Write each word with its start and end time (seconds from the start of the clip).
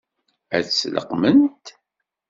Ad 0.57 0.65
t-leqqment? 0.67 1.65